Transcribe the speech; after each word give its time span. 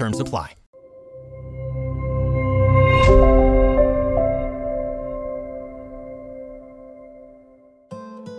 Terms 0.00 0.18
apply. 0.18 0.56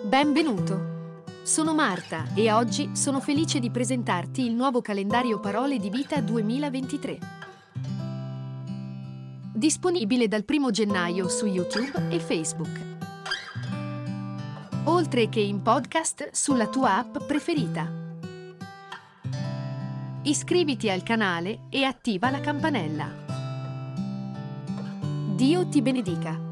Benvenuto. 0.05 1.19
Sono 1.43 1.75
Marta 1.75 2.25
e 2.33 2.51
oggi 2.51 2.95
sono 2.95 3.19
felice 3.19 3.59
di 3.59 3.69
presentarti 3.69 4.43
il 4.43 4.55
nuovo 4.55 4.81
calendario 4.81 5.39
Parole 5.39 5.77
di 5.77 5.91
Vita 5.91 6.19
2023. 6.19 7.19
Disponibile 9.53 10.27
dal 10.27 10.43
1 10.47 10.71
gennaio 10.71 11.29
su 11.29 11.45
YouTube 11.45 12.07
e 12.09 12.19
Facebook. 12.19 12.79
Oltre 14.85 15.29
che 15.29 15.41
in 15.41 15.61
podcast 15.61 16.31
sulla 16.31 16.65
tua 16.65 16.97
app 16.97 17.23
preferita. 17.27 18.10
Iscriviti 20.23 20.87
al 20.87 21.01
canale 21.01 21.61
e 21.71 21.83
attiva 21.83 22.29
la 22.29 22.39
campanella. 22.41 23.09
Dio 25.33 25.67
ti 25.67 25.81
benedica. 25.81 26.50